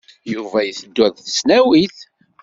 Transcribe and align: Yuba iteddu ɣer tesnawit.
Yuba 0.33 0.59
iteddu 0.63 1.01
ɣer 1.03 1.13
tesnawit. 1.25 1.97